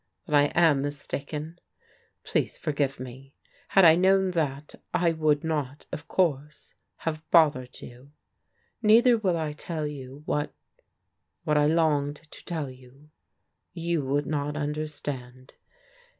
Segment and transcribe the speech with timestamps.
[0.25, 1.59] "Then I am mistaken.
[2.23, 3.35] Please forgive me.
[3.67, 8.11] Had I known that, I would not, of course, have bothered you.
[8.81, 10.55] Neither will I tell you, what—
[11.43, 13.11] what I longed to tell you.
[13.73, 15.53] You would not understand.